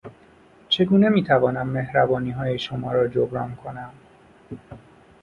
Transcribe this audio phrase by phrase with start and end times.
[0.69, 3.93] چگونه میتوانم مهربانیهای شما را جبران کنم